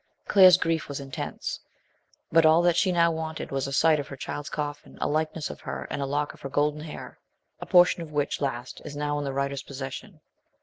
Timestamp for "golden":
6.49-6.81